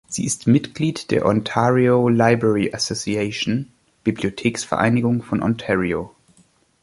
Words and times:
Sie 0.07 0.25
ist 0.25 0.47
Mitglied 0.47 1.11
der 1.11 1.27
Ontario 1.27 2.09
Library 2.09 2.71
Association 2.73 3.71
(Bibliotheksvereinigung 4.03 5.21
von 5.21 5.43
Ontario). 5.43 6.15